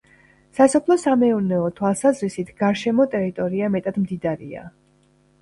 [0.59, 4.67] სასოფლო-სამეურნეო თვალსაზრისით გარშემო ტერიტორია მეტად მდიდარია.